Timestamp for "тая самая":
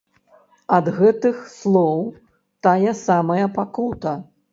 2.69-3.45